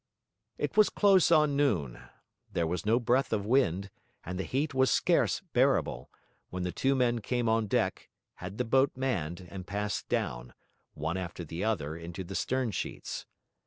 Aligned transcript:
It 0.57 0.75
was 0.77 0.89
close 0.89 1.29
on 1.29 1.55
noon, 1.55 1.99
there 2.51 2.65
was 2.65 2.87
no 2.87 2.99
breath 2.99 3.31
of 3.31 3.45
wind, 3.45 3.91
and 4.25 4.39
the 4.39 4.43
heat 4.43 4.73
was 4.73 4.89
scarce 4.89 5.41
bearable, 5.53 6.09
when 6.49 6.63
the 6.63 6.71
two 6.71 6.95
men 6.95 7.19
came 7.19 7.47
on 7.47 7.67
deck, 7.67 8.09
had 8.37 8.57
the 8.57 8.65
boat 8.65 8.93
manned, 8.95 9.47
and 9.51 9.67
passed 9.67 10.09
down, 10.09 10.55
one 10.95 11.17
after 11.17 11.43
another, 11.47 11.95
into 11.95 12.23
the 12.23 12.33
stern 12.33 12.71
sheets. 12.71 13.27